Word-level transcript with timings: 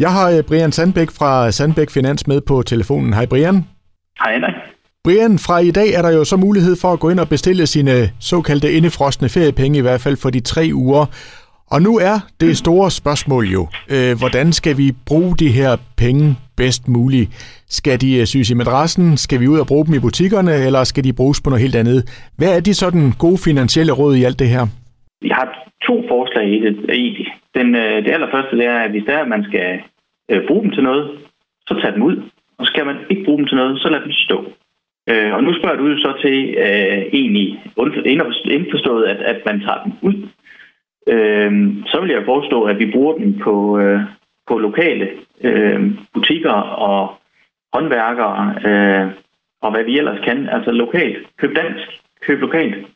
Jeg 0.00 0.12
har 0.12 0.30
øh, 0.30 0.42
Brian 0.48 0.72
Sandbæk 0.72 1.10
fra 1.18 1.50
Sandbæk 1.50 1.90
Finans 1.90 2.26
med 2.26 2.40
på 2.40 2.62
telefonen. 2.62 3.12
Hej 3.14 3.26
Brian. 3.26 3.56
Hej 4.22 4.32
Henrik. 4.32 4.54
Brian, 5.04 5.38
fra 5.46 5.58
i 5.58 5.70
dag 5.70 5.88
er 5.98 6.02
der 6.02 6.12
jo 6.18 6.24
så 6.24 6.36
mulighed 6.36 6.76
for 6.82 6.88
at 6.92 7.00
gå 7.00 7.10
ind 7.10 7.20
og 7.20 7.28
bestille 7.28 7.66
sine 7.66 7.96
såkaldte 8.20 8.72
indefrostende 8.72 9.30
feriepenge, 9.30 9.78
i 9.78 9.82
hvert 9.82 10.00
fald 10.00 10.16
for 10.22 10.30
de 10.30 10.40
tre 10.40 10.70
uger. 10.74 11.04
Og 11.70 11.82
nu 11.82 11.92
er 11.98 12.16
det 12.40 12.56
store 12.56 12.90
spørgsmål 12.90 13.44
jo, 13.56 13.62
øh, 13.94 14.18
hvordan 14.18 14.52
skal 14.52 14.74
vi 14.78 14.92
bruge 15.06 15.36
de 15.36 15.48
her 15.48 15.76
penge 15.96 16.36
bedst 16.56 16.88
muligt? 16.88 17.28
Skal 17.68 18.00
de 18.00 18.18
øh, 18.20 18.26
syes 18.26 18.50
i 18.50 18.54
madrassen? 18.54 19.16
Skal 19.16 19.40
vi 19.40 19.48
ud 19.48 19.58
og 19.58 19.66
bruge 19.66 19.86
dem 19.86 19.94
i 19.94 19.98
butikkerne, 19.98 20.54
eller 20.66 20.84
skal 20.84 21.04
de 21.04 21.12
bruges 21.12 21.40
på 21.40 21.50
noget 21.50 21.62
helt 21.62 21.76
andet? 21.76 22.00
Hvad 22.38 22.56
er 22.56 22.60
de 22.60 22.74
sådan 22.74 23.12
gode 23.18 23.38
finansielle 23.38 23.92
råd 23.92 24.16
i 24.16 24.24
alt 24.24 24.38
det 24.38 24.48
her? 24.48 24.66
Vi 25.20 25.28
har 25.28 25.46
to 25.88 25.94
forslag 26.08 26.46
i 26.56 26.58
det. 26.64 26.74
I 26.94 27.26
Den, 27.54 27.74
øh, 27.74 28.04
det 28.04 28.10
allerførste 28.16 28.56
det 28.56 28.66
er, 28.66 28.78
at 28.78 28.90
hvis 28.90 29.02
der 29.06 29.12
er, 29.12 29.22
at 29.22 29.28
man 29.28 29.44
skal 29.48 29.80
øh, 30.30 30.46
bruge 30.46 30.62
dem 30.62 30.70
til 30.70 30.82
noget, 30.82 31.18
så 31.66 31.74
tag 31.82 31.94
dem 31.94 32.02
ud. 32.02 32.16
Og 32.58 32.66
skal 32.66 32.86
man 32.86 32.96
ikke 33.10 33.24
bruge 33.24 33.38
dem 33.38 33.46
til 33.46 33.56
noget, 33.56 33.80
så 33.80 33.88
lad 33.88 34.00
dem 34.00 34.12
stå. 34.12 34.38
Øh, 35.10 35.34
og 35.34 35.44
nu 35.44 35.54
spørger 35.58 35.76
du 35.76 35.98
så 35.98 36.12
til 36.22 36.54
øh, 36.58 37.02
egentlig 37.12 37.64
indforstået, 38.44 39.04
at, 39.04 39.20
at 39.32 39.38
man 39.46 39.60
tager 39.60 39.82
dem 39.84 39.92
ud. 40.02 40.16
Øh, 41.14 41.52
så 41.86 42.00
vil 42.00 42.10
jeg 42.10 42.22
forestå, 42.24 42.62
at 42.62 42.78
vi 42.78 42.90
bruger 42.92 43.14
dem 43.14 43.38
på, 43.38 43.78
øh, 43.78 44.00
på 44.48 44.58
lokale 44.58 45.08
øh, 45.40 45.80
butikker 46.14 46.52
og 46.88 47.14
håndværkere 47.72 48.54
øh, 48.66 49.10
og 49.62 49.70
hvad 49.70 49.84
vi 49.84 49.98
ellers 49.98 50.20
kan. 50.24 50.48
Altså 50.48 50.70
lokalt. 50.70 51.18
Køb 51.38 51.56
dansk. 51.56 51.88
Køb 52.26 52.40
lokalt. 52.40 52.86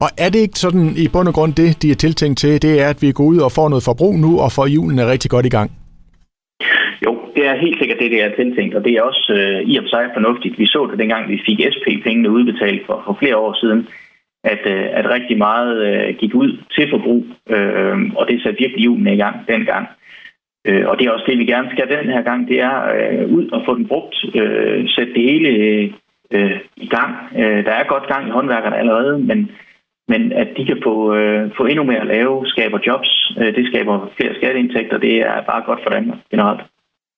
Og 0.00 0.08
er 0.18 0.30
det 0.30 0.38
ikke 0.38 0.58
sådan 0.58 0.86
i 0.96 1.08
bund 1.12 1.28
og 1.28 1.34
grund 1.34 1.52
det, 1.54 1.82
de 1.82 1.90
er 1.90 1.94
tiltænkt 1.94 2.38
til, 2.38 2.62
det 2.62 2.82
er, 2.82 2.88
at 2.88 3.02
vi 3.02 3.12
går 3.12 3.24
ud 3.24 3.38
og 3.38 3.52
får 3.52 3.68
noget 3.68 3.84
forbrug 3.84 4.14
nu, 4.18 4.40
og 4.40 4.52
får 4.52 4.66
julen 4.66 4.98
er 4.98 5.10
rigtig 5.10 5.30
godt 5.30 5.46
i 5.46 5.48
gang? 5.48 5.70
Jo, 7.04 7.12
det 7.36 7.46
er 7.46 7.54
helt 7.64 7.78
sikkert 7.78 7.98
det, 7.98 8.10
det 8.10 8.22
er 8.22 8.36
tiltænkt, 8.36 8.74
og 8.74 8.84
det 8.84 8.92
er 8.92 9.02
også 9.02 9.32
øh, 9.38 9.60
i 9.70 9.76
og 9.76 9.82
for 9.84 9.88
sig 9.88 10.10
fornuftigt. 10.14 10.58
Vi 10.58 10.66
så 10.66 10.88
det 10.90 10.98
dengang, 10.98 11.28
vi 11.28 11.42
fik 11.46 11.60
SP-pengene 11.74 12.30
udbetalt 12.30 12.86
for, 12.86 13.02
for 13.06 13.16
flere 13.20 13.36
år 13.36 13.54
siden, 13.60 13.88
at, 14.44 14.62
øh, 14.66 14.86
at 14.92 15.10
rigtig 15.10 15.38
meget 15.38 15.76
øh, 15.88 16.16
gik 16.16 16.34
ud 16.34 16.50
til 16.74 16.90
forbrug, 16.90 17.24
øh, 17.50 17.96
og 18.16 18.28
det 18.28 18.42
satte 18.42 18.58
virkelig 18.58 18.84
julen 18.84 19.06
i 19.06 19.16
gang 19.16 19.36
dengang. 19.48 19.86
Øh, 20.66 20.88
og 20.88 20.98
det 20.98 21.06
er 21.06 21.10
også 21.10 21.24
det, 21.28 21.38
vi 21.38 21.44
gerne 21.44 21.70
skal 21.72 21.88
den 21.98 22.10
her 22.10 22.22
gang, 22.22 22.48
det 22.48 22.60
er 22.60 22.76
øh, 22.96 23.32
ud 23.32 23.48
og 23.48 23.62
få 23.66 23.74
den 23.74 23.88
brugt, 23.88 24.16
øh, 24.34 24.88
sætte 24.88 25.14
det 25.14 25.22
hele 25.22 25.48
øh, 26.34 26.60
i 26.76 26.86
gang. 26.86 27.12
Øh, 27.36 27.64
der 27.64 27.72
er 27.72 27.84
godt 27.84 28.06
gang 28.06 28.28
i 28.28 28.30
håndværkerne 28.30 28.76
allerede, 28.76 29.18
men 29.18 29.50
men 30.10 30.32
at 30.32 30.48
de 30.56 30.66
kan 30.66 30.80
få, 30.82 31.14
øh, 31.14 31.50
få 31.56 31.64
endnu 31.64 31.84
mere 31.84 32.00
at 32.00 32.06
lave, 32.06 32.46
skaber 32.46 32.78
jobs, 32.86 33.32
øh, 33.38 33.54
det 33.56 33.66
skaber 33.66 34.08
flere 34.16 34.34
skatteindtægter, 34.34 34.98
det 34.98 35.14
er 35.16 35.40
bare 35.40 35.62
godt 35.66 35.80
for 35.82 35.90
Danmark 35.90 36.18
generelt. 36.30 36.60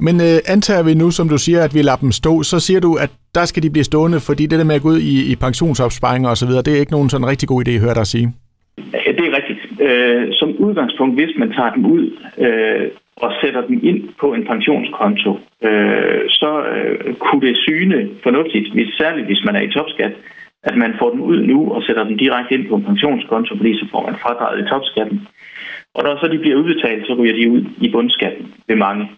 Men 0.00 0.16
øh, 0.20 0.38
antager 0.54 0.82
vi 0.82 0.94
nu, 0.94 1.10
som 1.10 1.28
du 1.28 1.38
siger, 1.38 1.60
at 1.64 1.74
vi 1.74 1.82
lader 1.82 1.96
dem 1.96 2.12
stå, 2.12 2.42
så 2.42 2.60
siger 2.60 2.80
du, 2.80 2.94
at 2.94 3.10
der 3.34 3.44
skal 3.44 3.62
de 3.62 3.70
blive 3.70 3.84
stående, 3.84 4.20
fordi 4.20 4.46
det 4.46 4.58
der 4.58 4.64
med 4.64 4.74
at 4.74 4.82
gå 4.82 4.88
ud 4.88 5.00
i, 5.14 5.32
i 5.32 5.36
pensionsopsparinger 5.36 6.28
osv., 6.30 6.48
det 6.48 6.72
er 6.72 6.80
ikke 6.80 6.96
nogen 6.96 7.10
sådan 7.10 7.26
rigtig 7.26 7.48
god 7.48 7.68
idé, 7.68 7.72
hører 7.84 7.94
dig 7.94 8.06
sige. 8.06 8.28
Det 9.16 9.24
er 9.28 9.36
rigtigt. 9.38 9.60
Øh, 9.86 10.26
som 10.32 10.48
udgangspunkt, 10.66 11.14
hvis 11.14 11.32
man 11.38 11.52
tager 11.52 11.72
dem 11.76 11.84
ud 11.86 12.04
øh, 12.38 12.90
og 13.16 13.30
sætter 13.40 13.62
dem 13.66 13.80
ind 13.82 14.00
på 14.20 14.34
en 14.34 14.46
pensionskonto, 14.46 15.30
øh, 15.68 16.22
så 16.28 16.50
øh, 16.74 17.14
kunne 17.14 17.46
det 17.46 17.56
syne 17.56 18.08
fornuftigt, 18.22 18.72
hvis, 18.72 18.88
særligt 18.98 19.26
hvis 19.26 19.44
man 19.44 19.56
er 19.56 19.60
i 19.60 19.72
topskat, 19.76 20.12
at 20.62 20.76
man 20.76 20.94
får 20.98 21.10
dem 21.10 21.20
ud 21.20 21.38
nu 21.42 21.72
og 21.74 21.82
sætter 21.82 22.04
dem 22.04 22.18
direkte 22.18 22.54
ind 22.54 22.68
på 22.68 22.74
en 22.76 22.84
pensionskonto, 22.84 23.56
fordi 23.56 23.78
så 23.78 23.86
får 23.92 24.02
man 24.06 24.20
fradraget 24.22 24.60
i 24.60 24.68
topskatten. 24.68 25.28
Og 25.94 26.04
når 26.04 26.16
så 26.20 26.28
de 26.32 26.38
bliver 26.38 26.56
udbetalt, 26.56 27.06
så 27.06 27.14
ryger 27.14 27.36
de 27.36 27.50
ud 27.50 27.62
i 27.80 27.88
bundskatten 27.92 28.54
ved 28.68 28.76
mange. 28.76 29.08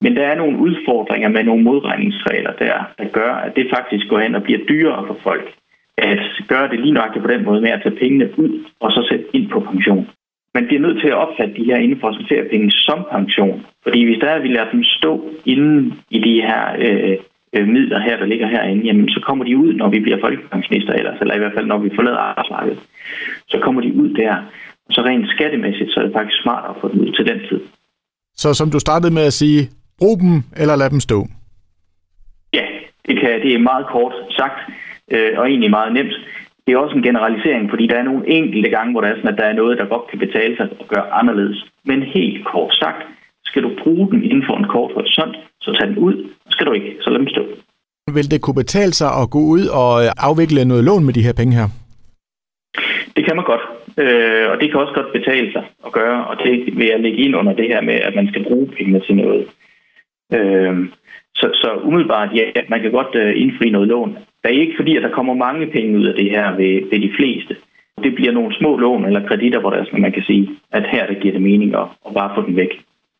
Men 0.00 0.16
der 0.16 0.22
er 0.22 0.36
nogle 0.36 0.58
udfordringer 0.58 1.28
med 1.28 1.44
nogle 1.44 1.62
modregningsregler 1.62 2.52
der, 2.52 2.74
der 2.98 3.08
gør, 3.18 3.32
at 3.34 3.56
det 3.56 3.66
faktisk 3.76 4.08
går 4.08 4.18
hen 4.18 4.34
og 4.34 4.42
bliver 4.42 4.60
dyrere 4.68 5.06
for 5.06 5.16
folk 5.22 5.54
at 5.98 6.18
gøre 6.48 6.68
det 6.68 6.80
lige 6.80 6.92
nøjagtigt 6.92 7.24
på 7.24 7.30
den 7.30 7.44
måde 7.44 7.60
med 7.60 7.70
at 7.70 7.82
tage 7.82 7.96
pengene 7.96 8.38
ud 8.38 8.64
og 8.80 8.90
så 8.92 9.06
sætte 9.10 9.26
ind 9.36 9.48
på 9.50 9.60
pension. 9.60 10.08
Man 10.54 10.66
bliver 10.66 10.80
nødt 10.80 11.00
til 11.00 11.08
at 11.08 11.20
opfatte 11.24 11.54
de 11.54 11.64
her 11.64 11.76
inden 11.76 12.00
feriepenge 12.00 12.70
som 12.70 13.06
pension. 13.12 13.66
Fordi 13.82 14.04
hvis 14.04 14.20
der 14.20 14.38
vi 14.38 14.48
lader 14.48 14.70
dem 14.72 14.84
stå 14.84 15.12
inden 15.44 15.94
i 16.10 16.18
de 16.18 16.34
her 16.48 16.62
øh, 16.84 17.16
øh, 17.54 17.68
midler 17.68 18.00
her, 18.00 18.16
der 18.16 18.26
ligger 18.26 18.46
herinde, 18.46 18.86
jamen 18.86 19.08
så 19.08 19.20
kommer 19.26 19.44
de 19.44 19.56
ud, 19.56 19.72
når 19.72 19.88
vi 19.88 20.00
bliver 20.00 20.20
folkepensionister 20.20 20.92
ellers, 20.92 21.20
eller 21.20 21.34
i 21.34 21.38
hvert 21.38 21.56
fald 21.56 21.66
når 21.66 21.78
vi 21.78 21.90
forlader 21.94 22.18
arbejdsmarkedet. 22.18 22.80
Så 23.48 23.58
kommer 23.62 23.80
de 23.80 23.94
ud 23.94 24.08
der, 24.14 24.34
og 24.86 24.92
så 24.94 25.00
rent 25.02 25.28
skattemæssigt, 25.28 25.90
så 25.90 26.00
er 26.00 26.04
det 26.04 26.12
faktisk 26.12 26.42
smartere 26.42 26.74
at 26.74 26.80
få 26.80 26.88
dem 26.92 27.00
ud 27.00 27.12
til 27.12 27.26
den 27.26 27.38
tid. 27.48 27.60
Så 28.36 28.54
som 28.54 28.70
du 28.70 28.78
startede 28.78 29.14
med 29.14 29.22
at 29.22 29.32
sige, 29.32 29.60
brug 30.00 30.20
dem 30.20 30.34
eller 30.60 30.76
lad 30.76 30.90
dem 30.90 31.00
stå? 31.00 31.18
Ja, 32.58 32.64
det, 33.06 33.14
kan, 33.20 33.30
det 33.42 33.54
er 33.54 33.68
meget 33.70 33.86
kort 33.86 34.14
sagt, 34.30 34.58
øh, 35.14 35.32
og 35.38 35.44
egentlig 35.50 35.70
meget 35.70 35.92
nemt. 35.92 36.14
Det 36.66 36.70
er 36.72 36.78
også 36.78 36.96
en 36.96 37.08
generalisering, 37.08 37.70
fordi 37.70 37.86
der 37.86 37.96
er 37.98 38.02
nogle 38.10 38.28
enkelte 38.28 38.68
gange, 38.68 38.92
hvor 38.92 39.00
der 39.00 39.08
er 39.08 39.16
sådan, 39.16 39.32
at 39.32 39.38
der 39.38 39.44
er 39.44 39.60
noget, 39.62 39.78
der 39.78 39.92
godt 39.94 40.06
kan 40.10 40.18
betale 40.18 40.56
sig 40.56 40.68
og 40.80 40.86
gøre 40.88 41.10
anderledes. 41.10 41.66
Men 41.84 42.02
helt 42.02 42.44
kort 42.44 42.74
sagt, 42.74 43.02
skal 43.44 43.62
du 43.62 43.70
bruge 43.82 44.10
den 44.10 44.24
inden 44.24 44.44
for 44.48 44.56
en 44.56 44.68
kort 44.74 44.92
horisont, 44.94 45.36
så 45.60 45.72
tag 45.72 45.88
den 45.88 45.98
ud, 45.98 46.14
skal 46.50 46.66
du 46.66 46.72
ikke, 46.72 46.96
så 47.00 47.10
lad 47.10 47.18
dem 47.18 47.28
stå. 47.28 47.42
Vil 48.14 48.30
det 48.30 48.40
kunne 48.40 48.62
betale 48.64 48.92
sig 48.92 49.10
at 49.22 49.30
gå 49.30 49.38
ud 49.38 49.64
og 49.82 49.92
øh, 50.04 50.10
afvikle 50.28 50.64
noget 50.64 50.84
lån 50.84 51.04
med 51.04 51.14
de 51.14 51.26
her 51.26 51.32
penge 51.32 51.56
her? 51.60 51.68
Det 53.16 53.22
kan 53.26 53.36
man 53.36 53.44
godt, 53.44 53.64
øh, 54.04 54.50
og 54.50 54.56
det 54.60 54.66
kan 54.70 54.80
også 54.80 54.94
godt 54.94 55.12
betale 55.12 55.52
sig 55.52 55.64
at 55.86 55.92
gøre, 55.92 56.26
og 56.26 56.36
det 56.44 56.78
vil 56.78 56.86
jeg 56.86 57.00
lægge 57.00 57.18
ind 57.24 57.36
under 57.36 57.52
det 57.52 57.68
her 57.72 57.80
med, 57.80 57.94
at 57.94 58.14
man 58.14 58.28
skal 58.28 58.44
bruge 58.44 58.66
pengene 58.66 59.00
til 59.06 59.14
noget. 59.16 59.46
Øh, 60.38 60.88
så, 61.34 61.46
så 61.54 61.68
umiddelbart, 61.82 62.28
ja, 62.34 62.44
man 62.68 62.80
kan 62.80 62.90
godt 62.90 63.14
øh, 63.14 63.32
indfri 63.42 63.70
noget 63.70 63.88
lån. 63.88 64.18
Det 64.42 64.48
er 64.50 64.60
ikke 64.60 64.78
fordi, 64.78 64.96
at 64.96 65.02
der 65.02 65.16
kommer 65.18 65.34
mange 65.34 65.66
penge 65.66 65.98
ud 65.98 66.06
af 66.06 66.14
det 66.14 66.30
her 66.30 66.46
ved, 66.50 66.90
ved 66.90 67.00
de 67.06 67.12
fleste. 67.18 67.56
Det 68.04 68.14
bliver 68.14 68.32
nogle 68.32 68.54
små 68.54 68.76
lån 68.76 69.04
eller 69.04 69.28
kreditter, 69.28 69.60
hvor 69.60 69.70
der, 69.70 69.84
man 69.98 70.12
kan 70.12 70.22
sige, 70.22 70.48
at 70.72 70.84
her 70.92 71.06
der 71.06 71.20
giver 71.20 71.32
det 71.32 71.42
mening 71.42 71.74
at, 71.74 71.86
at 72.06 72.14
bare 72.14 72.32
få 72.34 72.46
den 72.46 72.56
væk. 72.56 72.72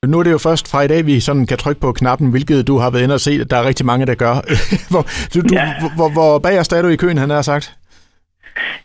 Nu 0.06 0.18
er 0.18 0.22
det 0.22 0.32
jo 0.32 0.38
først 0.48 0.70
fra 0.72 0.82
i 0.82 0.88
dag, 0.88 1.06
vi 1.06 1.20
sådan 1.20 1.46
kan 1.46 1.58
trykke 1.58 1.80
på 1.80 1.92
knappen, 1.92 2.30
hvilket 2.30 2.68
du 2.68 2.74
har 2.82 2.90
været 2.90 3.04
inde 3.04 3.18
og 3.20 3.26
se, 3.28 3.32
at 3.40 3.50
der 3.50 3.56
er 3.56 3.68
rigtig 3.68 3.86
mange, 3.86 4.06
der 4.06 4.14
gør. 4.24 4.34
hvor, 4.92 5.02
du, 5.32 5.38
du, 5.48 5.54
ja. 5.58 5.66
hvor, 5.98 6.10
hvor 6.16 6.32
bagerst 6.46 6.72
er 6.72 6.82
du 6.82 6.88
i 6.88 7.02
køen, 7.02 7.18
han 7.24 7.30
har 7.30 7.42
sagt? 7.42 7.66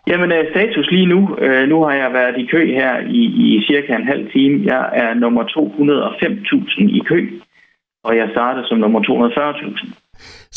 Jamen, 0.10 0.30
uh, 0.32 0.44
status 0.54 0.88
lige 0.92 1.06
nu. 1.14 1.20
Uh, 1.46 1.64
nu 1.72 1.78
har 1.84 1.94
jeg 2.02 2.10
været 2.20 2.36
i 2.44 2.46
kø 2.54 2.62
her 2.80 2.94
i, 3.20 3.22
i 3.46 3.64
cirka 3.68 3.96
en 3.96 4.08
halv 4.14 4.32
time. 4.32 4.56
Jeg 4.72 4.84
er 4.94 5.14
nummer 5.14 5.44
205.000 5.44 6.98
i 7.00 7.02
kø, 7.10 7.20
og 8.08 8.18
jeg 8.18 8.28
starter 8.32 8.64
som 8.66 8.78
nummer 8.78 9.00
240.000. 9.00 9.94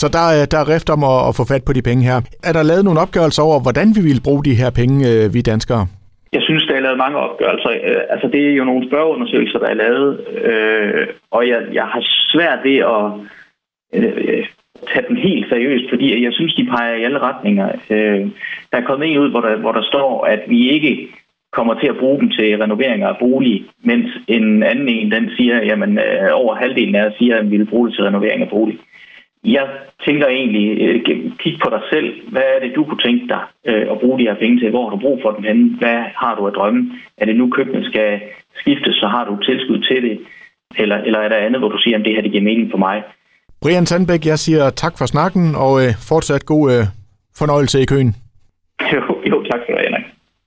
Så 0.00 0.06
der, 0.16 0.26
er, 0.36 0.47
der 0.53 0.59
er 0.60 0.69
rift 0.75 0.91
om 0.91 1.00
at, 1.12 1.19
at 1.28 1.34
få 1.38 1.44
fat 1.53 1.64
på 1.66 1.72
de 1.72 1.82
penge 1.88 2.03
her. 2.10 2.19
Er 2.48 2.53
der 2.53 2.62
lavet 2.70 2.84
nogle 2.84 3.00
opgørelser 3.04 3.42
over, 3.42 3.59
hvordan 3.66 3.88
vi 3.97 4.03
vil 4.09 4.20
bruge 4.26 4.44
de 4.48 4.60
her 4.60 4.70
penge, 4.81 4.97
uh, 5.10 5.34
vi 5.34 5.41
danskere? 5.53 5.87
Jeg 6.32 6.42
synes, 6.42 6.66
der 6.66 6.75
er 6.75 6.81
lavet 6.81 6.98
mange 7.04 7.19
opgørelser. 7.19 7.70
Øh, 7.70 8.03
altså, 8.10 8.26
det 8.32 8.41
er 8.48 8.54
jo 8.60 8.64
nogle 8.64 8.88
spørgeundersøgelser, 8.88 9.58
der 9.58 9.69
er 9.70 9.82
lavet, 9.84 10.10
øh, 10.50 11.06
og 11.31 11.48
jeg, 11.48 11.60
jeg 11.72 11.84
har 11.84 12.03
svært 12.32 12.60
ved 12.64 12.78
at 12.94 13.04
øh, 13.94 14.47
tage 14.91 15.04
dem 15.08 15.16
helt 15.16 15.48
seriøst, 15.48 15.84
fordi 15.88 16.25
jeg 16.25 16.32
synes, 16.32 16.54
de 16.54 16.70
peger 16.72 16.94
i 16.97 17.04
alle 17.04 17.19
retninger. 17.19 17.69
Øh, 17.91 18.20
der 18.70 18.78
er 18.78 18.88
kommet 18.88 19.08
en 19.08 19.19
ud, 19.19 19.31
hvor 19.31 19.41
der, 19.41 19.56
hvor 19.56 19.72
der 19.72 19.82
står, 19.82 20.25
at 20.25 20.41
vi 20.48 20.70
ikke 20.70 21.08
kommer 21.58 21.74
til 21.74 21.88
at 21.92 22.00
bruge 22.02 22.20
dem 22.20 22.30
til 22.38 22.48
renoveringer 22.64 23.08
af 23.08 23.16
bolig, 23.24 23.56
mens 23.91 24.08
en 24.36 24.62
anden 24.62 24.88
en, 24.88 25.10
den 25.16 25.30
siger, 25.36 25.56
jamen 25.70 25.92
øh, 25.98 26.28
over 26.42 26.54
halvdelen 26.62 26.94
af 26.94 27.12
siger, 27.19 27.34
at 27.38 27.50
vi 27.50 27.56
vil 27.56 27.70
bruge 27.72 27.86
det 27.86 27.94
til 27.94 28.04
renovering 28.04 28.41
af 28.42 28.50
bolig. 28.54 28.78
Jeg 29.44 29.66
tænker 30.06 30.26
egentlig, 30.28 30.66
øh, 30.86 30.96
kig 31.42 31.54
på 31.64 31.69
dig 31.74 31.82
selv. 31.92 32.08
Hvad 32.32 32.46
er 32.54 32.58
det, 32.64 32.76
du 32.76 32.84
kunne 32.84 33.04
tænke 33.06 33.24
dig 33.34 33.42
øh, 33.70 33.86
at 33.92 34.00
bruge 34.00 34.19
de 34.19 34.28
her 34.28 34.38
penge 34.42 34.58
til? 34.58 34.70
Hvor 34.70 34.84
har 34.84 34.92
du 34.96 35.00
brug 35.06 35.19
for 35.22 35.30
dem 35.36 35.44
henne? 35.48 35.64
Hvad 35.80 36.00
har 36.22 36.34
du 36.38 36.42
at 36.46 36.54
drømme? 36.58 36.80
Er 37.20 37.24
det 37.26 37.36
nu, 37.36 37.50
køkkenet 37.56 37.84
skal 37.90 38.20
skiftes, 38.60 38.94
så 39.02 39.06
har 39.14 39.25
du 39.28 39.34
tilskud 39.48 39.78
til 39.88 40.02
det? 40.06 40.16
Eller, 40.82 40.96
eller 41.06 41.19
er 41.19 41.28
der 41.28 41.36
andet, 41.46 41.60
hvor 41.60 41.69
du 41.69 41.78
siger, 41.78 41.98
at 41.98 42.04
det 42.04 42.14
her 42.14 42.22
det 42.22 42.32
giver 42.32 42.49
mening 42.50 42.70
for 42.70 42.78
mig? 42.78 43.02
Brian 43.62 43.87
Sandbæk, 43.87 44.26
jeg 44.26 44.38
siger 44.38 44.70
tak 44.70 44.94
for 44.99 45.06
snakken, 45.06 45.44
og 45.64 45.72
øh, 45.82 45.90
fortsat 46.08 46.46
god 46.46 46.64
øh, 46.72 46.84
fornøjelse 47.40 47.81
i 47.82 47.87
køen. 47.93 48.10
Jo, 48.93 49.00
jo 49.31 49.37
tak 49.50 49.60
for 49.66 49.72
det, 49.75 49.84
Henrik. 49.87 50.18